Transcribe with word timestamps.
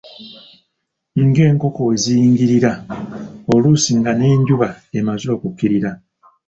Ng'enkoko 1.23 1.81
we 1.87 1.95
ziyingirira, 2.03 2.71
oluusi 3.53 3.91
nga 3.99 4.11
n'enjuba 4.13 4.67
emaze 4.97 5.27
okukkirira. 5.35 5.91